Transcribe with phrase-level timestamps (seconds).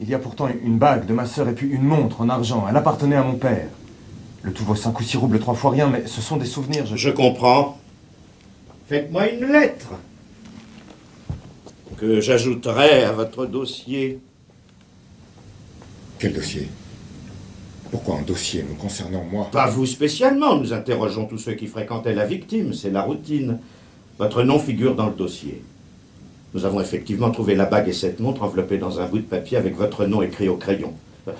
[0.00, 2.66] Il y a pourtant une bague de ma sœur et puis une montre en argent.
[2.68, 3.68] Elle appartenait à mon père.
[4.42, 6.86] Le tout vaut cinq ou six roubles, trois fois rien, mais ce sont des souvenirs.
[6.86, 7.78] Je, Je comprends.
[8.88, 9.90] Faites-moi une lettre
[11.98, 14.20] que j'ajouterai à votre dossier.
[16.18, 16.68] Quel dossier?
[17.90, 19.48] Pourquoi un dossier me concernant moi?
[19.52, 23.58] Pas vous spécialement, nous interrogeons tous ceux qui fréquentaient la victime, c'est la routine.
[24.18, 25.62] Votre nom figure dans le dossier.
[26.54, 29.56] Nous avons effectivement trouvé la bague et cette montre enveloppées dans un bout de papier
[29.56, 30.92] avec votre nom écrit au crayon.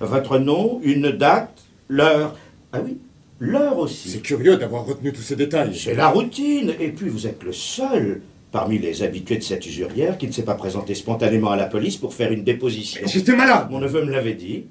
[0.00, 2.36] Votre nom, une date, l'heure.
[2.72, 2.98] Ah oui,
[3.40, 4.10] l'heure aussi.
[4.10, 5.74] C'est curieux d'avoir retenu tous ces détails.
[5.74, 6.72] C'est la routine.
[6.78, 8.20] Et puis vous êtes le seul
[8.52, 11.96] parmi les habitués de cette usurière qui ne s'est pas présenté spontanément à la police
[11.96, 13.00] pour faire une déposition.
[13.06, 14.66] J'étais malade Mon neveu me l'avait dit.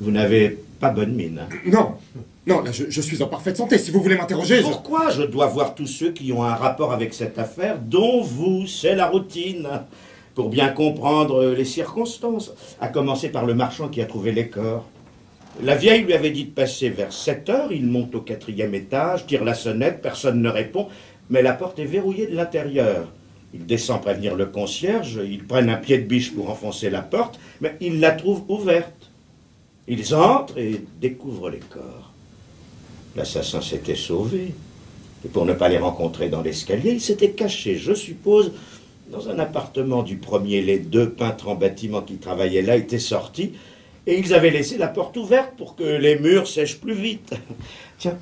[0.00, 1.40] Vous n'avez pas bonne mine.
[1.50, 1.56] hein.
[1.66, 1.94] Non
[2.46, 3.78] Non, là, je, je suis en parfaite santé.
[3.78, 4.60] Si vous voulez m'interroger.
[4.62, 8.66] Pourquoi je dois voir tous ceux qui ont un rapport avec cette affaire, dont vous,
[8.66, 9.68] c'est la routine,
[10.34, 14.86] pour bien comprendre les circonstances, à commencer par le marchand qui a trouvé les corps.
[15.62, 19.26] La vieille lui avait dit de passer vers 7 heures, il monte au quatrième étage,
[19.26, 20.86] tire la sonnette, personne ne répond,
[21.30, 23.08] mais la porte est verrouillée de l'intérieur.
[23.52, 27.40] Il descend prévenir le concierge, ils prennent un pied de biche pour enfoncer la porte,
[27.60, 29.10] mais ils la trouvent ouverte.
[29.88, 32.12] Ils entrent et découvrent les corps.
[33.16, 34.54] L'assassin s'était sauvé.
[35.24, 38.52] Et pour ne pas les rencontrer dans l'escalier, il s'était caché, je suppose,
[39.10, 40.60] dans un appartement du premier.
[40.62, 43.54] Les deux peintres en bâtiment qui travaillaient là étaient sortis
[44.06, 47.34] et ils avaient laissé la porte ouverte pour que les murs sèchent plus vite.
[47.98, 48.18] Tiens,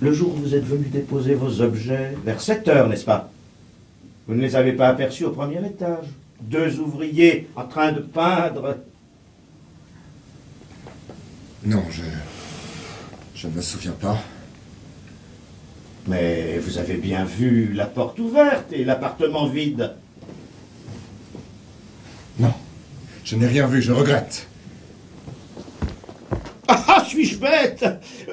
[0.00, 3.30] le jour où vous êtes venu déposer vos objets, vers 7 heures, n'est-ce pas?
[4.26, 6.04] Vous ne les avez pas aperçus au premier étage.
[6.40, 8.76] Deux ouvriers en train de peindre.
[11.64, 12.02] Non, je...
[13.34, 14.18] Je ne me souviens pas.
[16.08, 19.94] Mais vous avez bien vu la porte ouverte et l'appartement vide.
[22.40, 22.52] Non.
[23.24, 24.48] Je n'ai rien vu, je regrette.
[26.66, 27.84] Ah, suis-je bête?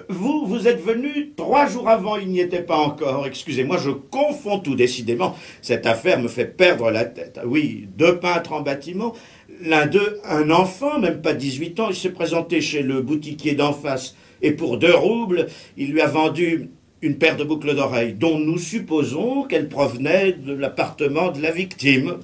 [0.09, 3.27] Vous, vous êtes venu trois jours avant, il n'y était pas encore.
[3.27, 5.35] Excusez-moi, je confonds tout décidément.
[5.61, 7.39] Cette affaire me fait perdre la tête.
[7.45, 9.13] Oui, deux peintres en bâtiment.
[9.61, 13.73] L'un d'eux, un enfant, même pas 18 ans, il s'est présenté chez le boutiquier d'en
[13.73, 14.15] face.
[14.41, 16.69] Et pour deux roubles, il lui a vendu
[17.01, 22.17] une paire de boucles d'oreilles, dont nous supposons qu'elles provenaient de l'appartement de la victime.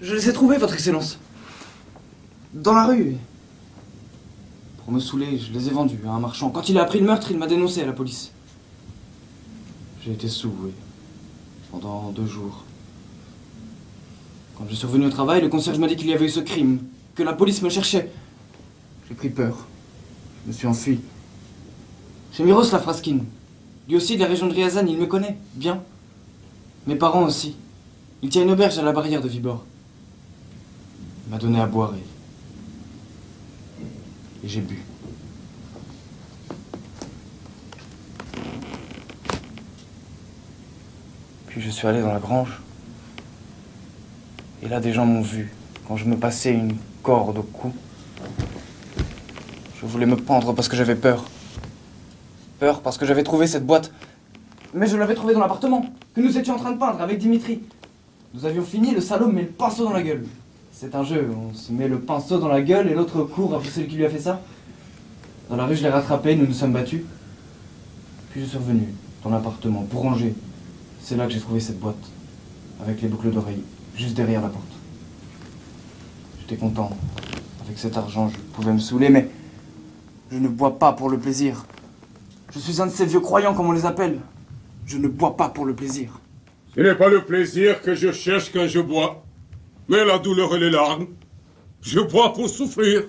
[0.00, 1.18] Je les ai trouvés, Votre Excellence.
[2.52, 3.16] Dans la rue.
[4.84, 6.50] Pour me saouler, je les ai vendus à un marchand.
[6.50, 8.32] Quand il a appris le meurtre, il m'a dénoncé à la police.
[10.04, 10.70] J'ai été sous, oui.
[11.72, 12.65] Pendant deux jours.
[14.56, 16.40] Quand je suis revenu au travail, le concierge m'a dit qu'il y avait eu ce
[16.40, 16.78] crime,
[17.14, 18.10] que la police me cherchait.
[19.08, 19.66] J'ai pris peur.
[20.44, 21.00] Je me suis enfui.
[22.32, 22.82] Chez Miros la.
[23.88, 25.82] Lui aussi de la région de Riazan, il me connaît, bien.
[26.86, 27.56] Mes parents aussi.
[28.22, 29.64] Il tient une auberge à la barrière de Vibor.
[31.26, 32.04] Il m'a donné à boire et.
[34.44, 34.82] Et j'ai bu.
[41.48, 42.60] Puis je suis allé dans la grange.
[44.66, 45.52] Et là, des gens m'ont vu
[45.86, 47.72] quand je me passais une corde au cou.
[49.80, 51.24] Je voulais me pendre parce que j'avais peur.
[52.58, 53.92] Peur parce que j'avais trouvé cette boîte.
[54.74, 57.60] Mais je l'avais trouvée dans l'appartement, que nous étions en train de peindre avec Dimitri.
[58.34, 60.26] Nous avions fini, le salaud me met le pinceau dans la gueule.
[60.72, 63.70] C'est un jeu, on se met le pinceau dans la gueule et l'autre court après
[63.70, 64.40] celui qui lui a fait ça.
[65.48, 67.02] Dans la rue, je l'ai rattrapé, nous nous sommes battus.
[68.30, 68.88] Puis je suis revenu
[69.22, 70.34] dans l'appartement pour ranger.
[71.00, 71.94] C'est là que j'ai trouvé cette boîte,
[72.82, 73.62] avec les boucles d'oreilles,
[73.96, 74.64] juste derrière la porte.
[76.40, 76.96] J'étais content.
[77.64, 79.28] Avec cet argent, je pouvais me saouler, mais
[80.30, 81.66] je ne bois pas pour le plaisir.
[82.52, 84.20] Je suis un de ces vieux croyants, comme on les appelle.
[84.86, 86.20] Je ne bois pas pour le plaisir.
[86.74, 89.24] Ce n'est pas le plaisir que je cherche quand je bois,
[89.88, 91.06] mais la douleur et les larmes.
[91.80, 93.04] Je bois pour souffrir.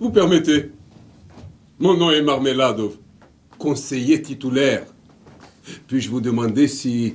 [0.00, 0.72] Vous permettez?
[1.78, 2.96] Mon nom est Marmeladov,
[3.58, 4.86] conseiller titulaire.
[5.86, 7.14] Puis-je vous demander si.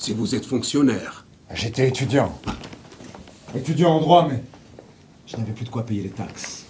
[0.00, 2.40] Si vous êtes fonctionnaire J'étais étudiant.
[3.54, 4.42] Étudiant en droit, mais
[5.26, 6.64] je n'avais plus de quoi payer les taxes.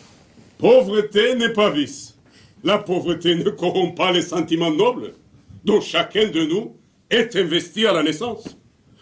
[0.59, 2.17] Pauvreté n'est pas vice.
[2.65, 5.12] La pauvreté ne corrompt pas les sentiments nobles,
[5.65, 6.75] dont chacun de nous
[7.11, 8.56] est investi à la naissance.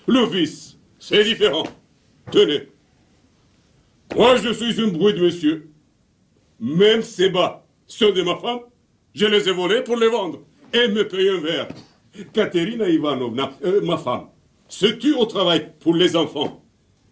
[0.06, 1.64] Le vice, c'est différent.
[2.30, 2.68] Tenez.
[4.14, 5.70] Moi, je suis un bruit de monsieur.
[6.60, 8.60] Même ces bas, ceux de ma femme,
[9.14, 10.40] je les ai volés pour les vendre
[10.74, 11.68] et me payer un verre.
[12.32, 14.28] Katerina Ivanovna, euh, ma femme,
[14.68, 16.64] se tue au travail pour les enfants.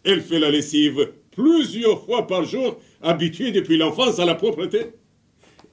[0.05, 4.93] Elle fait la lessive plusieurs fois par jour, habituée depuis l'enfance à la propreté.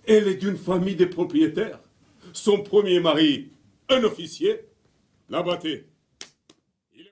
[0.05, 1.79] Elle est d'une famille de propriétaires.
[2.33, 3.49] Son premier mari,
[3.89, 4.61] un officier,
[5.29, 5.85] l'a batté